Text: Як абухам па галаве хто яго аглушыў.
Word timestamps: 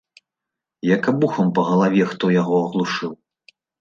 Як 0.95 1.03
абухам 1.11 1.47
па 1.59 1.65
галаве 1.69 2.03
хто 2.15 2.25
яго 2.41 2.55
аглушыў. 2.63 3.11